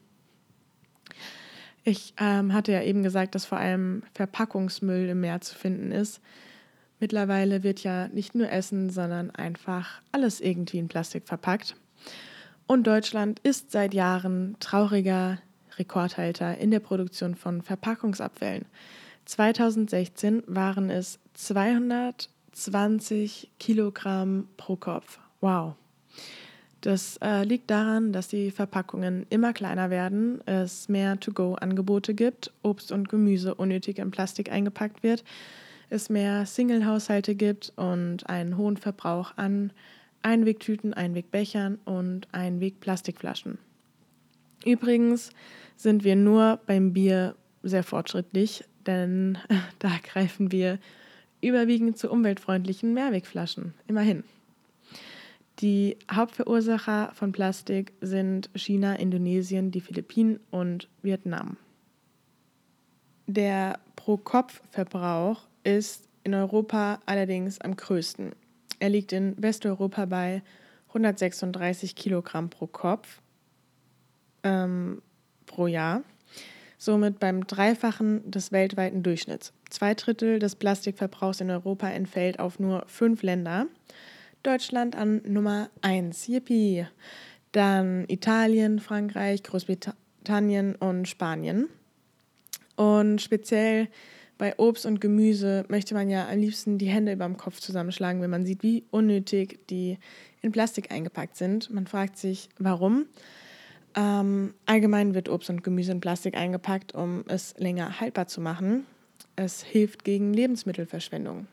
Ich 1.85 2.15
ähm, 2.19 2.53
hatte 2.53 2.73
ja 2.73 2.83
eben 2.83 3.03
gesagt, 3.03 3.35
dass 3.35 3.45
vor 3.45 3.59
allem 3.59 4.03
Verpackungsmüll 4.13 5.09
im 5.09 5.21
Meer 5.21 5.41
zu 5.41 5.55
finden 5.55 5.93
ist. 5.93 6.21
Mittlerweile 6.99 7.63
wird 7.63 7.83
ja 7.83 8.09
nicht 8.09 8.35
nur 8.35 8.51
Essen, 8.51 8.91
sondern 8.91 9.31
einfach 9.31 10.01
alles 10.11 10.41
irgendwie 10.41 10.79
in 10.79 10.89
Plastik 10.89 11.29
verpackt. 11.29 11.77
Und 12.67 12.87
Deutschland 12.87 13.41
ist 13.41 13.71
seit 13.71 13.95
Jahren 13.95 14.57
trauriger 14.61 15.39
Rekordhalter 15.79 16.59
in 16.59 16.71
der 16.71 16.81
Produktion 16.81 17.35
von 17.35 17.63
Verpackungsabfällen. 17.63 18.67
2016 19.27 20.45
waren 20.47 20.89
es 20.91 21.19
220 21.35 23.51
Kilogramm 23.59 24.49
pro 24.57 24.77
Kopf. 24.77 25.19
Wow. 25.41 25.75
Das 26.81 27.19
äh, 27.19 27.45
liegt 27.45 27.71
daran, 27.71 28.13
dass 28.13 28.29
die 28.29 28.51
Verpackungen 28.51 29.27
immer 29.29 29.53
kleiner 29.53 29.91
werden, 29.91 30.41
es 30.47 30.89
mehr 30.89 31.19
To-Go-Angebote 31.19 32.15
gibt, 32.15 32.53
Obst 32.63 32.93
und 32.93 33.09
Gemüse 33.09 33.55
unnötig 33.55 33.99
in 33.99 34.13
Plastik 34.13 34.53
eingepackt 34.53 35.03
wird, 35.03 35.25
es 35.91 36.11
mehr 36.11 36.47
Single-Haushalte 36.47 37.35
gibt 37.35 37.73
und 37.77 38.29
einen 38.29 38.57
hohen 38.57 38.77
Verbrauch 38.77 39.33
an 39.37 39.73
Einwegtüten, 40.23 40.95
Einwegbechern 40.95 41.79
und 41.85 42.29
Einwegplastikflaschen. 42.33 43.59
Übrigens 44.65 45.31
sind 45.77 46.05
wir 46.05 46.17
nur 46.17 46.59
beim 46.67 46.93
Bier 46.93 47.37
sehr 47.63 47.83
fortschrittlich, 47.83 48.65
denn 48.87 49.39
da 49.79 49.91
greifen 50.03 50.53
wir 50.53 50.79
überwiegend 51.41 51.99
zu 51.99 52.11
umweltfreundlichen 52.11 52.95
Mehrwegflaschen. 52.95 53.75
Immerhin. 53.87 54.25
Die 55.61 55.97
Hauptverursacher 56.13 57.13
von 57.15 57.33
Plastik 57.33 57.93
sind 58.01 58.51
China, 58.55 58.95
Indonesien, 58.95 59.71
die 59.71 59.81
Philippinen 59.81 60.39
und 60.51 60.89
Vietnam. 61.03 61.57
Der 63.27 63.79
Pro-Kopf-Verbrauch 63.97 65.43
ist 65.65 66.09
in 66.25 66.35
Europa 66.35 67.01
allerdings 67.07 67.61
am 67.61 67.75
größten. 67.75 68.33
Er 68.79 68.91
liegt 68.91 69.13
in 69.13 69.41
Westeuropa 69.41 70.05
bei 70.07 70.43
136 70.89 71.95
Kilogramm 71.95 72.51
pro 72.51 72.67
Kopf 72.67 73.21
ähm, 74.43 75.03
pro 75.47 75.67
Jahr, 75.67 76.03
somit 76.79 77.19
beim 77.19 77.47
Dreifachen 77.47 78.31
des 78.31 78.53
weltweiten 78.53 79.03
Durchschnitts. 79.03 79.53
Zwei 79.71 79.95
Drittel 79.95 80.39
des 80.39 80.57
Plastikverbrauchs 80.57 81.41
in 81.41 81.51
Europa 81.51 81.89
entfällt 81.89 82.39
auf 82.39 82.59
nur 82.59 82.85
fünf 82.87 83.23
Länder. 83.23 83.67
Deutschland 84.43 84.95
an 84.95 85.23
Nummer 85.27 85.71
1. 85.83 86.29
Yippie. 86.29 86.87
Dann 87.53 88.05
Italien, 88.09 88.79
Frankreich, 88.79 89.43
Großbritannien 89.43 90.77
und 90.77 91.09
Spanien. 91.09 91.69
Und 92.77 93.23
speziell 93.23 93.89
bei 94.39 94.59
Obst 94.59 94.85
und 94.87 95.01
Gemüse 95.01 95.65
möchte 95.69 95.95
man 95.95 96.11
ja 96.11 96.29
am 96.29 96.39
liebsten 96.39 96.79
die 96.79 96.89
Hände 96.89 97.13
über 97.13 97.25
dem 97.25 97.37
Kopf 97.37 97.61
zusammenschlagen, 97.61 98.21
wenn 98.21 98.31
man 98.31 98.45
sieht, 98.45 98.63
wie 98.63 98.85
unnötig 98.91 99.67
die 99.71 99.99
in 100.43 100.53
Plastik 100.53 100.91
eingepackt 100.91 101.37
sind. 101.37 101.71
Man 101.71 101.87
fragt 101.87 102.19
sich, 102.19 102.49
warum. 102.59 103.07
Ähm, 103.95 104.53
allgemein 104.67 105.15
wird 105.15 105.31
Obst 105.31 105.49
und 105.49 105.65
Gemüse 105.65 105.93
in 105.93 106.01
Plastik 106.01 106.37
eingepackt, 106.37 106.95
um 106.95 107.25
es 107.29 107.55
länger 107.57 107.99
haltbar 107.99 108.27
zu 108.27 108.41
machen. 108.41 108.85
Es 109.37 109.63
hilft 109.63 110.05
gegen 110.05 110.35
Lebensmittelverschwendung. 110.35 111.47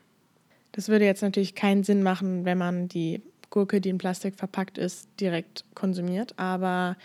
Das 0.72 0.88
würde 0.88 1.06
jetzt 1.06 1.22
natürlich 1.22 1.54
keinen 1.54 1.84
Sinn 1.84 2.02
machen, 2.02 2.44
wenn 2.44 2.58
man 2.58 2.88
die 2.88 3.22
Gurke, 3.48 3.80
die 3.80 3.88
in 3.88 3.98
Plastik 3.98 4.34
verpackt 4.34 4.76
ist, 4.76 5.08
direkt 5.20 5.64
konsumiert. 5.74 6.34
Aber 6.36 6.96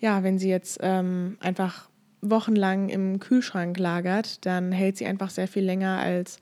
ja, 0.00 0.24
wenn 0.24 0.38
sie 0.38 0.48
jetzt 0.48 0.80
ähm, 0.82 1.36
einfach 1.40 1.88
wochenlang 2.22 2.88
im 2.88 3.18
Kühlschrank 3.18 3.78
lagert, 3.78 4.46
dann 4.46 4.72
hält 4.72 4.96
sie 4.96 5.06
einfach 5.06 5.30
sehr 5.30 5.48
viel 5.48 5.64
länger 5.64 5.98
als 5.98 6.38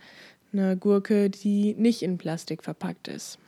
eine 0.53 0.77
Gurke, 0.77 1.31
die 1.31 1.75
nicht 1.75 2.03
in 2.03 2.19
Plastik 2.19 2.63
verpackt 2.63 3.09
ist. 3.09 3.39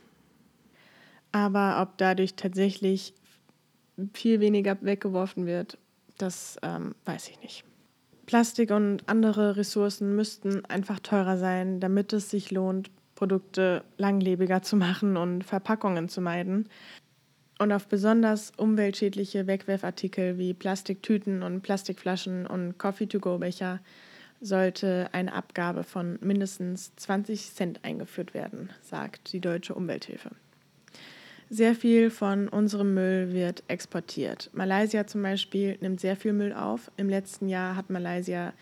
Aber 1.30 1.80
ob 1.80 1.98
dadurch 1.98 2.34
tatsächlich 2.34 3.14
viel 4.12 4.40
weniger 4.40 4.76
weggeworfen 4.80 5.46
wird, 5.46 5.78
das 6.18 6.58
ähm, 6.62 6.94
weiß 7.04 7.28
ich 7.28 7.40
nicht. 7.40 7.64
Plastik 8.26 8.70
und 8.70 9.08
andere 9.08 9.56
Ressourcen 9.56 10.14
müssten 10.14 10.64
einfach 10.66 11.00
teurer 11.00 11.36
sein, 11.36 11.80
damit 11.80 12.12
es 12.12 12.30
sich 12.30 12.50
lohnt, 12.50 12.90
Produkte 13.14 13.84
langlebiger 13.98 14.62
zu 14.62 14.76
machen 14.76 15.16
und 15.16 15.44
Verpackungen 15.44 16.08
zu 16.08 16.20
meiden. 16.20 16.68
Und 17.62 17.70
auf 17.70 17.86
besonders 17.86 18.50
umweltschädliche 18.56 19.46
Wegwerfartikel 19.46 20.36
wie 20.36 20.52
Plastiktüten 20.52 21.44
und 21.44 21.62
Plastikflaschen 21.62 22.44
und 22.44 22.76
Coffee-to-go-Becher 22.76 23.78
sollte 24.40 25.08
eine 25.12 25.32
Abgabe 25.32 25.84
von 25.84 26.18
mindestens 26.20 26.92
20 26.96 27.54
Cent 27.54 27.84
eingeführt 27.84 28.34
werden, 28.34 28.70
sagt 28.80 29.32
die 29.32 29.38
Deutsche 29.38 29.76
Umwelthilfe. 29.76 30.30
Sehr 31.50 31.76
viel 31.76 32.10
von 32.10 32.48
unserem 32.48 32.94
Müll 32.94 33.32
wird 33.32 33.62
exportiert. 33.68 34.50
Malaysia 34.52 35.06
zum 35.06 35.22
Beispiel 35.22 35.78
nimmt 35.80 36.00
sehr 36.00 36.16
viel 36.16 36.32
Müll 36.32 36.52
auf. 36.52 36.90
Im 36.96 37.08
letzten 37.08 37.48
Jahr 37.48 37.76
hat 37.76 37.90
Malaysia 37.90 38.54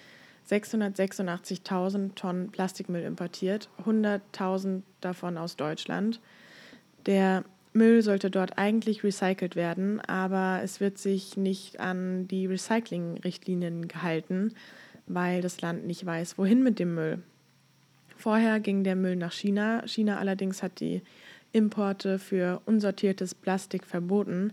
686.000 0.50 2.16
Tonnen 2.16 2.50
Plastikmüll 2.50 3.04
importiert, 3.04 3.70
100.000 3.86 4.82
davon 5.00 5.38
aus 5.38 5.56
Deutschland. 5.56 6.20
Der 7.06 7.44
Müll 7.72 8.02
sollte 8.02 8.30
dort 8.30 8.58
eigentlich 8.58 9.04
recycelt 9.04 9.54
werden, 9.54 10.00
aber 10.00 10.60
es 10.62 10.80
wird 10.80 10.98
sich 10.98 11.36
nicht 11.36 11.78
an 11.78 12.26
die 12.26 12.46
Recycling-Richtlinien 12.46 13.86
gehalten, 13.86 14.54
weil 15.06 15.40
das 15.40 15.60
Land 15.60 15.86
nicht 15.86 16.04
weiß, 16.04 16.36
wohin 16.36 16.62
mit 16.62 16.78
dem 16.78 16.94
Müll. 16.94 17.22
Vorher 18.16 18.60
ging 18.60 18.84
der 18.84 18.96
Müll 18.96 19.16
nach 19.16 19.32
China. 19.32 19.82
China 19.86 20.18
allerdings 20.18 20.62
hat 20.62 20.80
die 20.80 21.02
Importe 21.52 22.18
für 22.18 22.60
unsortiertes 22.66 23.34
Plastik 23.34 23.86
verboten. 23.86 24.52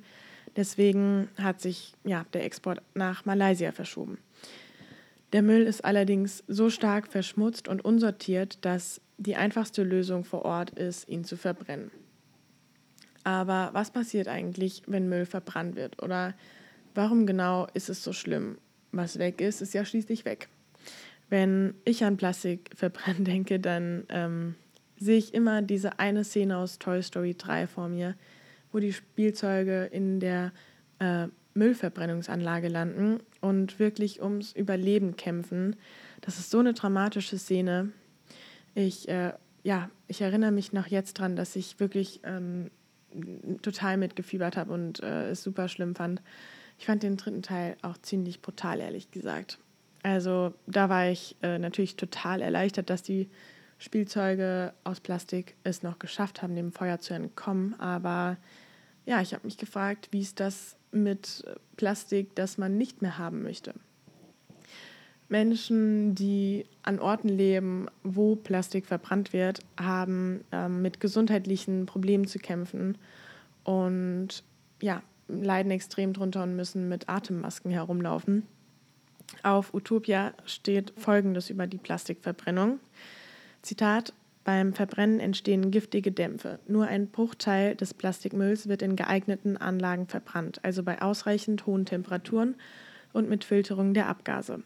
Deswegen 0.56 1.28
hat 1.38 1.60
sich 1.60 1.94
ja, 2.04 2.26
der 2.34 2.46
Export 2.46 2.82
nach 2.94 3.26
Malaysia 3.26 3.72
verschoben. 3.72 4.20
Der 5.34 5.42
Müll 5.42 5.64
ist 5.64 5.84
allerdings 5.84 6.44
so 6.48 6.70
stark 6.70 7.08
verschmutzt 7.12 7.68
und 7.68 7.84
unsortiert, 7.84 8.60
dass 8.64 9.02
die 9.18 9.36
einfachste 9.36 9.84
Lösung 9.84 10.24
vor 10.24 10.46
Ort 10.46 10.72
ist, 10.72 11.10
ihn 11.10 11.26
zu 11.26 11.36
verbrennen. 11.36 11.92
Aber 13.27 13.72
was 13.74 13.91
passiert 13.91 14.29
eigentlich, 14.29 14.84
wenn 14.88 15.10
Müll 15.10 15.25
verbrannt 15.25 15.75
wird? 15.75 16.01
Oder 16.01 16.34
warum 16.96 17.25
genau 17.25 17.67
ist 17.74 17.89
es 17.89 18.01
so 18.01 18.13
schlimm? 18.13 18.57
Was 18.93 19.19
weg 19.19 19.41
ist, 19.41 19.62
ist 19.62 19.74
ja 19.74 19.84
schließlich 19.84 20.24
weg. 20.24 20.48
Wenn 21.27 21.74
ich 21.84 22.05
an 22.05 22.15
Plastik 22.15 22.69
verbrennen 22.74 23.25
denke, 23.25 23.60
dann 23.60 24.05
ähm, 24.07 24.55
sehe 24.98 25.17
ich 25.17 25.34
immer 25.34 25.62
diese 25.62 26.00
eine 26.00 26.24
Szene 26.24 26.55
aus 26.55 26.79
Toy 26.79 27.03
Story 27.03 27.36
3 27.38 27.67
vor 27.67 27.89
mir, 27.89 28.15
wo 28.72 28.79
die 28.79 28.93
Spielzeuge 28.93 29.84
in 29.84 30.22
der 30.22 30.53
äh, 31.00 31.27
Müllverbrennungsanlage 31.53 32.69
landen 32.69 33.19
und 33.41 33.77
wirklich 33.77 34.22
ums 34.22 34.53
Überleben 34.53 35.17
kämpfen. 35.17 35.75
Das 36.22 36.39
ist 36.39 36.50
so 36.50 36.60
eine 36.60 36.74
dramatische 36.74 37.38
Szene. 37.38 37.91
Ich, 38.74 39.10
äh, 39.10 39.34
ja, 39.63 39.89
ich 40.07 40.22
erinnere 40.22 40.53
mich 40.53 40.72
noch 40.72 40.88
jetzt 40.88 41.15
dran, 41.15 41.36
dass 41.36 41.57
ich 41.57 41.81
wirklich 41.81 42.22
ähm, 42.24 42.72
total 43.62 43.98
mitgefiebert 43.98 44.58
habe 44.58 44.74
und 44.74 45.02
äh, 45.02 45.30
es 45.30 45.44
super 45.44 45.68
schlimm 45.68 45.96
fand. 45.96 46.22
Ich 46.80 46.86
fand 46.86 47.04
den 47.04 47.18
dritten 47.18 47.42
Teil 47.42 47.76
auch 47.82 47.98
ziemlich 47.98 48.42
brutal, 48.42 48.80
ehrlich 48.80 49.12
gesagt. 49.12 49.60
Also 50.04 50.54
da 50.68 50.90
war 50.90 51.10
ich 51.10 51.36
äh, 51.42 51.58
natürlich 51.58 51.96
total 51.96 52.42
erleichtert, 52.42 52.90
dass 52.90 53.04
die 53.04 53.30
Spielzeuge 53.80 54.74
aus 54.84 55.00
Plastik 55.00 55.56
es 55.64 55.84
noch 55.84 56.00
geschafft 56.00 56.42
haben, 56.42 56.56
dem 56.56 56.72
Feuer 56.72 57.00
zu 57.00 57.14
entkommen. 57.14 57.80
Aber 57.80 58.38
ja, 59.06 59.22
ich 59.22 59.34
habe 59.34 59.46
mich 59.46 59.58
gefragt, 59.58 60.10
wie 60.12 60.22
ist 60.22 60.40
das 60.40 60.78
mit 60.92 61.44
Plastik, 61.76 62.36
das 62.36 62.58
man 62.58 62.78
nicht 62.78 63.02
mehr 63.02 63.18
haben 63.18 63.44
möchte? 63.44 63.74
Menschen, 65.30 66.16
die 66.16 66.66
an 66.84 67.00
Orten 67.00 67.28
leben, 67.28 67.88
wo 68.04 68.36
Plastik 68.36 68.86
verbrannt 68.86 69.34
wird, 69.34 69.60
haben 69.80 70.46
ähm, 70.52 70.82
mit 70.82 71.00
gesundheitlichen 71.00 71.86
Problemen 71.86 72.28
zu 72.28 72.40
kämpfen 72.40 72.98
und 73.68 74.46
ja, 74.82 75.04
leiden 75.28 75.72
extrem 75.72 76.14
drunter 76.14 76.44
und 76.44 76.56
müssen 76.56 76.88
mit 76.88 77.10
Atemmasken 77.10 77.70
herumlaufen. 77.70 78.44
Auf 79.44 79.74
Utopia 79.74 80.34
steht 80.46 80.94
Folgendes 80.96 81.50
über 81.50 81.68
die 81.68 81.78
Plastikverbrennung. 81.78 82.80
Zitat, 83.62 84.14
beim 84.46 84.72
Verbrennen 84.72 85.20
entstehen 85.20 85.70
giftige 85.70 86.14
Dämpfe. 86.14 86.60
Nur 86.66 86.88
ein 86.88 87.10
Bruchteil 87.10 87.76
des 87.76 87.94
Plastikmülls 87.94 88.70
wird 88.70 88.82
in 88.82 88.96
geeigneten 88.96 89.58
Anlagen 89.58 90.08
verbrannt, 90.08 90.64
also 90.64 90.82
bei 90.82 91.02
ausreichend 91.02 91.66
hohen 91.66 91.86
Temperaturen 91.86 92.56
und 93.12 93.28
mit 93.28 93.44
Filterung 93.44 93.94
der 93.94 94.08
Abgase. 94.08 94.64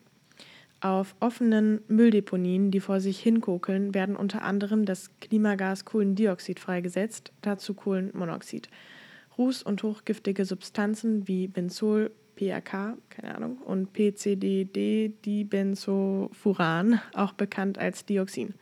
Auf 0.82 1.16
offenen 1.20 1.82
Mülldeponien, 1.88 2.72
die 2.72 2.80
vor 2.80 3.00
sich 3.00 3.20
hinkokeln, 3.20 3.94
werden 3.94 4.16
unter 4.16 4.42
anderem 4.42 4.86
das 4.86 5.12
Klimagas 5.20 5.86
Kohlendioxid 5.86 6.60
freigesetzt, 6.60 7.32
dazu 7.44 7.76
Kohlenmonoxid. 7.76 8.68
Ruß- 9.38 9.64
und 9.64 9.84
hochgiftige 9.84 10.44
Substanzen 10.44 11.28
wie 11.28 11.48
Benzol, 11.48 12.10
PAK, 12.36 12.98
keine 13.10 13.36
Ahnung, 13.36 13.58
und 13.58 13.94
PCDD, 13.94 15.14
Dibenzofuran, 15.24 17.00
auch 17.14 17.34
bekannt 17.34 17.78
als 17.78 18.06
Dioxin. 18.06 18.56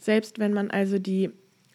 Selbst 0.00 0.38
wenn 0.38 0.52
man 0.52 0.70
also 0.70 0.98
die 0.98 1.30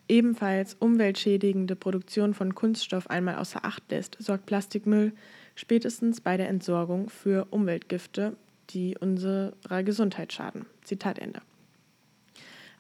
ebenfalls 0.08 0.76
umweltschädigende 0.76 1.76
Produktion 1.76 2.36
von 2.36 2.54
Kunststoff 2.54 3.10
einmal 3.10 3.38
außer 3.38 3.66
Acht 3.66 3.90
lässt, 3.90 4.18
sorgt 4.20 4.46
Plastikmüll 4.46 5.14
spätestens 5.56 6.22
bei 6.22 6.38
der 6.38 6.50
Entsorgung 6.50 7.10
für 7.10 7.48
Umweltgifte, 7.50 8.36
die 8.74 8.98
unserer 8.98 9.84
Gesundheit 9.84 10.34
schaden. 10.34 10.66
Zitat 10.84 11.20
Ende. 11.20 11.42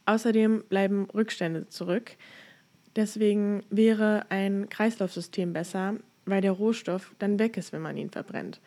Außerdem 0.05 0.63
bleiben 0.67 1.07
Rückstände 1.13 1.67
zurück. 1.69 2.11
Deswegen 2.95 3.63
wäre 3.69 4.25
ein 4.29 4.69
Kreislaufsystem 4.69 5.53
besser, 5.53 5.95
weil 6.25 6.41
der 6.41 6.51
Rohstoff 6.51 7.15
dann 7.19 7.39
weg 7.39 7.57
ist, 7.57 7.73
wenn 7.73 7.81
man 7.81 7.97
ihn 7.97 8.09
verbrennt. 8.09 8.59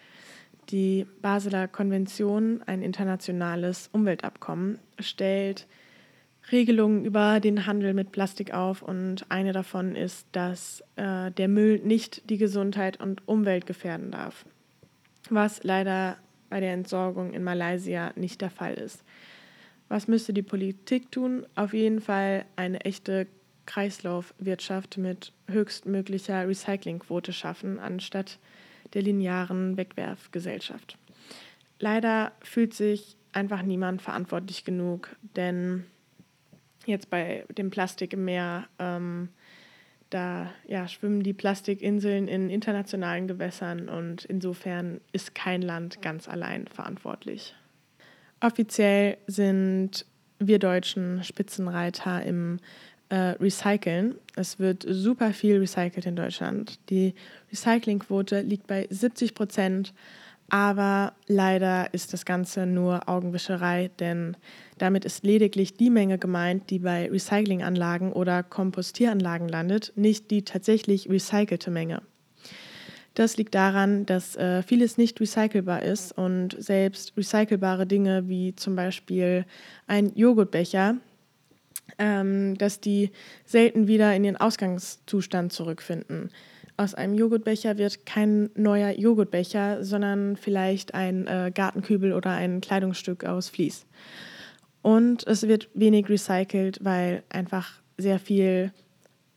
Die 0.71 1.06
Basler 1.23 1.68
Konvention, 1.68 2.62
ein 2.66 2.83
internationales 2.83 3.88
Umweltabkommen, 3.92 4.78
stellt 4.99 5.66
Regelungen 6.50 7.04
über 7.04 7.40
den 7.40 7.66
Handel 7.66 7.95
mit 7.95 8.12
Plastik 8.12 8.52
auf 8.52 8.83
und 8.83 9.30
eine 9.30 9.52
davon 9.52 9.95
ist, 9.95 10.26
dass 10.33 10.83
äh, 10.97 11.30
der 11.33 11.49
Müll 11.49 11.80
nicht 11.80 12.28
die 12.30 12.38
Gesundheit 12.38 13.00
und 13.00 13.26
Umwelt 13.26 13.66
gefährden 13.66 14.11
darf, 14.11 14.45
was 15.28 15.62
leider 15.62 16.16
bei 16.49 16.61
der 16.61 16.73
Entsorgung 16.73 17.33
in 17.33 17.45
Malaysia 17.45 18.12
nicht 18.17 18.41
der 18.41 18.50
Fall 18.50 18.75
ist. 18.75 19.03
Was 19.88 20.09
müsste 20.09 20.33
die 20.33 20.43
Politik 20.43 21.12
tun? 21.12 21.47
Auf 21.55 21.73
jeden 21.73 22.00
Fall 22.00 22.45
eine 22.57 22.81
echte 22.81 23.26
Kreislaufwirtschaft 23.67 24.97
mit 24.97 25.33
höchstmöglicher 25.49 26.49
Recyclingquote 26.49 27.33
schaffen, 27.33 27.79
anstatt 27.79 28.38
der 28.95 29.03
linearen 29.03 29.76
Wegwerfgesellschaft. 29.76 30.97
Leider 31.79 32.33
fühlt 32.43 32.75
sich 32.75 33.17
einfach 33.33 33.62
niemand 33.62 34.00
verantwortlich 34.03 34.65
genug, 34.65 35.15
denn 35.37 35.85
jetzt 36.87 37.11
bei 37.11 37.45
dem 37.57 37.71
Plastik 37.71 38.12
im 38.12 38.25
Meer, 38.25 38.67
ähm, 38.79 39.29
da 40.16 40.50
ja, 40.66 40.88
schwimmen 40.88 41.23
die 41.23 41.35
Plastikinseln 41.35 42.26
in 42.26 42.49
internationalen 42.49 43.28
Gewässern 43.28 43.90
und 43.90 44.25
insofern 44.25 45.00
ist 45.12 45.35
kein 45.35 45.61
Land 45.61 46.00
ganz 46.00 46.26
allein 46.26 46.66
verantwortlich. 46.68 47.54
Offiziell 48.40 49.18
sind 49.26 50.06
wir 50.38 50.58
Deutschen 50.58 51.23
Spitzenreiter 51.23 52.23
im 52.23 52.61
äh, 53.11 53.37
Recyceln. 53.40 54.14
Es 54.37 54.58
wird 54.58 54.87
super 54.88 55.32
viel 55.35 55.58
recycelt 55.58 56.06
in 56.06 56.16
Deutschland. 56.16 56.78
Die 56.88 57.14
Recyclingquote 57.52 58.41
liegt 58.41 58.67
bei 58.67 58.86
70 58.88 59.34
Prozent, 59.34 59.93
aber 60.49 61.15
leider 61.26 61.93
ist 61.93 62.13
das 62.13 62.25
Ganze 62.25 62.67
nur 62.67 63.09
Augenwischerei, 63.09 63.91
denn 63.99 64.37
damit 64.78 65.04
ist 65.04 65.25
lediglich 65.25 65.76
die 65.76 65.91
Menge 65.91 66.19
gemeint, 66.19 66.71
die 66.71 66.78
bei 66.78 67.11
Recyclinganlagen 67.11 68.13
oder 68.13 68.43
Kompostieranlagen 68.43 69.49
landet, 69.49 69.93
nicht 69.97 70.30
die 70.30 70.43
tatsächlich 70.43 71.09
recycelte 71.09 71.71
Menge. 71.71 72.02
Das 73.15 73.39
liegt 73.39 73.54
daran, 73.54 74.04
dass 74.04 74.37
äh, 74.37 74.63
vieles 74.63 74.99
nicht 74.99 75.19
recycelbar 75.21 75.82
ist 75.82 76.13
und 76.13 76.54
selbst 76.63 77.17
recycelbare 77.17 77.87
Dinge 77.87 78.28
wie 78.28 78.54
zum 78.54 78.76
Beispiel 78.76 79.47
ein 79.87 80.13
Joghurtbecher, 80.15 80.97
ähm, 81.99 82.59
dass 82.59 82.80
die 82.80 83.11
selten 83.47 83.89
wieder 83.89 84.15
in 84.15 84.23
den 84.23 84.37
Ausgangszustand 84.37 85.52
zurückfinden. 85.52 86.30
Aus 86.78 86.95
einem 86.95 87.15
Joghurtbecher 87.15 87.78
wird 87.78 88.04
kein 88.04 88.50
neuer 88.54 88.91
Joghurtbecher, 88.91 89.82
sondern 89.82 90.36
vielleicht 90.36 90.95
ein 90.95 91.26
äh, 91.26 91.50
Gartenkübel 91.54 92.12
oder 92.12 92.30
ein 92.30 92.60
Kleidungsstück 92.60 93.25
aus 93.25 93.49
Vlies. 93.49 93.86
Und 94.82 95.26
es 95.26 95.49
wird 95.49 95.69
wenig 95.75 96.08
recycelt, 96.08 96.78
weil 96.82 97.23
einfach 97.30 97.80
sehr 97.97 98.19
viel 98.19 98.73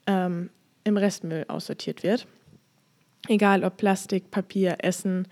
ähm, 0.06 0.50
im 0.84 0.98
Restmüll 0.98 1.46
aussortiert 1.48 2.04
wird. 2.04 2.28
Egal 3.28 3.64
ob 3.64 3.78
Plastik, 3.78 4.32
Papier, 4.32 4.78
Essen. 4.80 5.28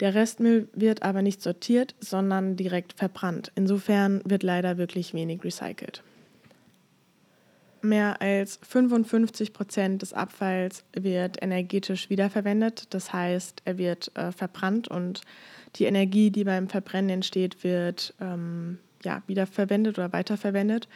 Der 0.00 0.14
Restmüll 0.14 0.68
wird 0.74 1.02
aber 1.02 1.22
nicht 1.22 1.42
sortiert, 1.42 1.94
sondern 2.00 2.56
direkt 2.56 2.92
verbrannt. 2.94 3.52
Insofern 3.54 4.20
wird 4.24 4.42
leider 4.42 4.78
wirklich 4.78 5.14
wenig 5.14 5.42
recycelt. 5.44 6.02
Mehr 7.82 8.20
als 8.20 8.58
55 8.62 9.52
Prozent 9.52 10.02
des 10.02 10.12
Abfalls 10.12 10.84
wird 10.92 11.42
energetisch 11.42 12.10
wiederverwendet. 12.10 12.92
Das 12.94 13.12
heißt, 13.12 13.62
er 13.64 13.78
wird 13.78 14.16
äh, 14.16 14.32
verbrannt 14.32 14.88
und 14.88 15.20
die 15.76 15.84
Energie, 15.84 16.30
die 16.30 16.44
beim 16.44 16.68
Verbrennen 16.68 17.10
entsteht, 17.10 17.62
wird 17.62 18.14
ähm, 18.20 18.78
ja, 19.04 19.22
wiederverwendet 19.26 19.98
oder 19.98 20.12
weiterverwendet. 20.12 20.88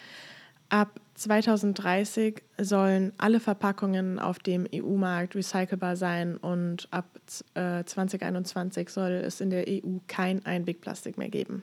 Ab 0.71 1.01
2030 1.15 2.43
sollen 2.59 3.13
alle 3.19 3.41
Verpackungen 3.41 4.19
auf 4.19 4.39
dem 4.39 4.67
EU-Markt 4.73 5.35
recycelbar 5.35 5.97
sein 5.97 6.37
und 6.37 6.89
ab 6.93 7.07
äh, 7.55 7.85
2021 7.85 8.89
soll 8.89 9.11
es 9.11 9.41
in 9.41 9.51
der 9.51 9.67
EU 9.69 9.99
kein 10.07 10.47
Einwegplastik 10.47 11.19
mehr 11.19 11.29
geben. 11.29 11.63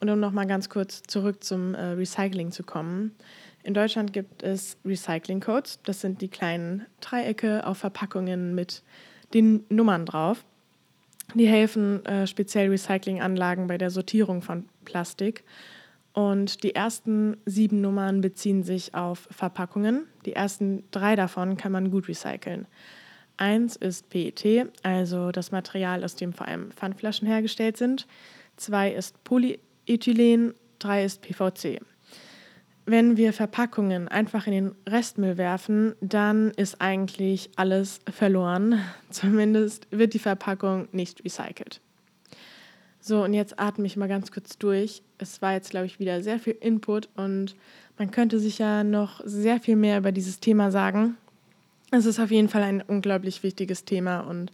Und 0.00 0.08
um 0.08 0.18
nochmal 0.18 0.46
ganz 0.46 0.70
kurz 0.70 1.02
zurück 1.02 1.44
zum 1.44 1.74
äh, 1.74 1.80
Recycling 1.88 2.52
zu 2.52 2.62
kommen. 2.62 3.14
In 3.62 3.74
Deutschland 3.74 4.12
gibt 4.12 4.42
es 4.42 4.78
Recycling 4.84 5.40
Codes. 5.40 5.80
Das 5.84 6.00
sind 6.00 6.22
die 6.22 6.28
kleinen 6.28 6.86
Dreiecke 7.00 7.66
auf 7.66 7.78
Verpackungen 7.78 8.54
mit 8.54 8.82
den 9.34 9.64
Nummern 9.68 10.06
drauf. 10.06 10.44
Die 11.34 11.46
helfen 11.46 12.04
äh, 12.06 12.26
speziell 12.26 12.70
Recyclinganlagen 12.70 13.66
bei 13.66 13.78
der 13.78 13.90
Sortierung 13.90 14.42
von 14.42 14.64
Plastik. 14.84 15.44
Und 16.12 16.64
die 16.64 16.74
ersten 16.74 17.36
sieben 17.44 17.80
Nummern 17.80 18.20
beziehen 18.20 18.64
sich 18.64 18.94
auf 18.94 19.28
Verpackungen. 19.30 20.06
Die 20.24 20.32
ersten 20.32 20.82
drei 20.90 21.14
davon 21.14 21.56
kann 21.56 21.70
man 21.70 21.90
gut 21.90 22.08
recyceln. 22.08 22.66
Eins 23.36 23.76
ist 23.76 24.10
PET, 24.10 24.70
also 24.82 25.30
das 25.30 25.52
Material, 25.52 26.02
aus 26.02 26.16
dem 26.16 26.32
vor 26.32 26.48
allem 26.48 26.72
Pfandflaschen 26.72 27.28
hergestellt 27.28 27.76
sind. 27.76 28.06
Zwei 28.56 28.90
ist 28.90 29.22
Polyethylen, 29.22 30.54
drei 30.78 31.04
ist 31.04 31.22
PVC 31.22 31.80
wenn 32.90 33.16
wir 33.16 33.32
Verpackungen 33.32 34.08
einfach 34.08 34.46
in 34.46 34.52
den 34.52 34.74
Restmüll 34.88 35.38
werfen, 35.38 35.94
dann 36.00 36.50
ist 36.50 36.80
eigentlich 36.80 37.50
alles 37.56 38.00
verloren. 38.10 38.80
Zumindest 39.10 39.86
wird 39.90 40.14
die 40.14 40.18
Verpackung 40.18 40.88
nicht 40.92 41.24
recycelt. 41.24 41.80
So, 43.00 43.24
und 43.24 43.32
jetzt 43.32 43.58
atme 43.58 43.86
ich 43.86 43.96
mal 43.96 44.08
ganz 44.08 44.30
kurz 44.32 44.58
durch. 44.58 45.02
Es 45.18 45.40
war 45.40 45.52
jetzt, 45.52 45.70
glaube 45.70 45.86
ich, 45.86 46.00
wieder 46.00 46.22
sehr 46.22 46.38
viel 46.38 46.56
Input 46.60 47.08
und 47.16 47.54
man 47.96 48.10
könnte 48.10 48.38
sich 48.38 48.58
ja 48.58 48.84
noch 48.84 49.20
sehr 49.24 49.60
viel 49.60 49.76
mehr 49.76 49.98
über 49.98 50.12
dieses 50.12 50.40
Thema 50.40 50.70
sagen. 50.70 51.16
Es 51.92 52.06
ist 52.06 52.18
auf 52.18 52.30
jeden 52.30 52.48
Fall 52.48 52.62
ein 52.62 52.82
unglaublich 52.82 53.42
wichtiges 53.42 53.84
Thema 53.84 54.20
und 54.20 54.52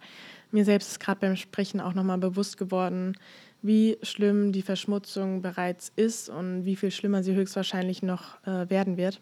mir 0.53 0.65
selbst 0.65 0.91
ist 0.91 1.01
gerade 1.01 1.21
beim 1.21 1.37
Sprechen 1.37 1.81
auch 1.81 1.95
nochmal 1.95 2.19
bewusst 2.19 2.57
geworden, 2.57 3.17
wie 3.63 3.99
schlimm 4.03 4.53
die 4.53 4.63
Verschmutzung 4.63 5.43
bereits 5.43 5.93
ist 5.97 6.29
und 6.29 6.65
wie 6.65 6.77
viel 6.77 6.91
schlimmer 6.91 7.23
sie 7.23 7.35
höchstwahrscheinlich 7.35 8.03
noch 8.03 8.43
äh, 8.47 8.69
werden 8.71 8.97
wird. 8.97 9.21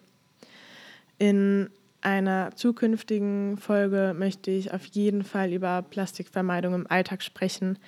In 1.18 1.70
einer 2.00 2.54
zukünftigen 2.54 3.56
Folge 3.56 4.14
möchte 4.16 4.50
ich 4.50 4.72
auf 4.72 4.84
jeden 4.86 5.24
Fall 5.24 5.52
über 5.52 5.82
Plastikvermeidung 5.82 6.74
im 6.74 6.90
Alltag 6.90 7.22
sprechen. 7.22 7.78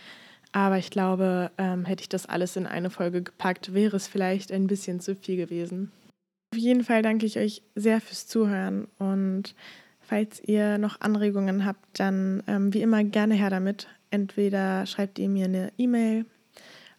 Aber 0.52 0.78
ich 0.78 0.90
glaube, 0.90 1.50
ähm, 1.58 1.84
hätte 1.84 2.02
ich 2.02 2.08
das 2.08 2.26
alles 2.26 2.56
in 2.56 2.66
eine 2.66 2.88
Folge 2.88 3.22
gepackt, 3.22 3.74
wäre 3.74 3.96
es 3.96 4.08
vielleicht 4.08 4.52
ein 4.52 4.66
bisschen 4.66 5.00
zu 5.00 5.14
viel 5.14 5.36
gewesen. 5.36 5.92
Auf 6.54 6.58
jeden 6.58 6.84
Fall 6.84 7.02
danke 7.02 7.26
ich 7.26 7.38
euch 7.38 7.62
sehr 7.74 8.00
fürs 8.00 8.26
Zuhören 8.26 8.88
und 8.98 9.54
falls 10.00 10.40
ihr 10.42 10.78
noch 10.78 11.00
Anregungen 11.00 11.66
habt, 11.66 12.00
dann 12.00 12.42
ähm, 12.46 12.72
wie 12.72 12.80
immer 12.80 13.04
gerne 13.04 13.34
her 13.34 13.50
damit. 13.50 13.88
Entweder 14.10 14.86
schreibt 14.86 15.18
ihr 15.18 15.28
mir 15.28 15.46
eine 15.46 15.72
E-Mail 15.76 16.24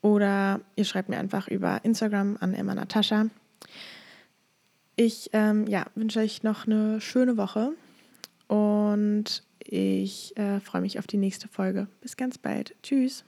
oder 0.00 0.60
ihr 0.76 0.84
schreibt 0.84 1.08
mir 1.08 1.18
einfach 1.18 1.48
über 1.48 1.84
Instagram 1.84 2.36
an 2.40 2.54
Emma 2.54 2.74
Natascha. 2.74 3.26
Ich 4.96 5.30
ähm, 5.32 5.66
ja, 5.66 5.86
wünsche 5.94 6.20
euch 6.20 6.42
noch 6.42 6.66
eine 6.66 7.00
schöne 7.00 7.36
Woche 7.36 7.72
und 8.48 9.42
ich 9.58 10.36
äh, 10.36 10.60
freue 10.60 10.80
mich 10.80 10.98
auf 10.98 11.06
die 11.06 11.18
nächste 11.18 11.48
Folge. 11.48 11.88
Bis 12.00 12.16
ganz 12.16 12.38
bald. 12.38 12.74
Tschüss. 12.82 13.24